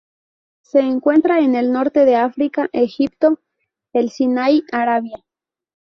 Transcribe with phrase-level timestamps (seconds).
[0.63, 3.39] Se encuentra en el Norte de África, Egipto,
[3.93, 5.23] el Sinaí, Arabia.